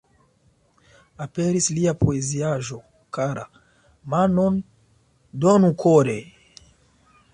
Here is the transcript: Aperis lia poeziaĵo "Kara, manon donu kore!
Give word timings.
Aperis 1.25 1.67
lia 1.79 1.93
poeziaĵo 2.03 2.79
"Kara, 3.17 3.45
manon 4.15 4.57
donu 5.45 5.71
kore! 5.85 6.19